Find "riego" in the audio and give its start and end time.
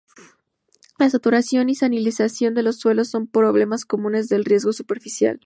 4.45-4.73